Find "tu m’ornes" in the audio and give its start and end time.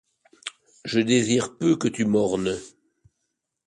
1.87-2.57